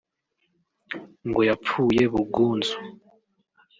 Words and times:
ngo 1.27 1.41
yapfuye 1.49 2.03
bugunzu 2.13 2.75